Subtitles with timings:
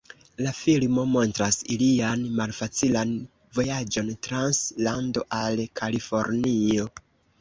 [0.43, 3.13] La filmo montras ilian malfacilan
[3.59, 6.89] vojaĝon trans lando al Kalifornio.